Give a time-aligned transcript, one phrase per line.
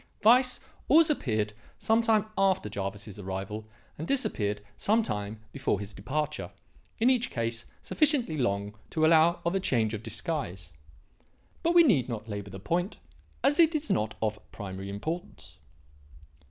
[0.23, 3.67] Weiss always appeared some time after Jervis's arrival
[3.99, 6.49] and disappeared some time before his departure,
[6.97, 10.73] in each case sufficiently long to allow of a change of disguise.
[11.61, 12.97] But we need not labour the point,
[13.43, 15.57] as it is not of primary importance.